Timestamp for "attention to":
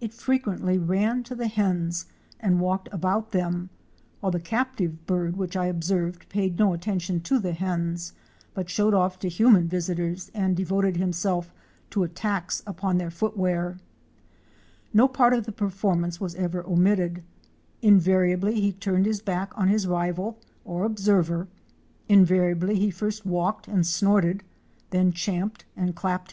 6.72-7.40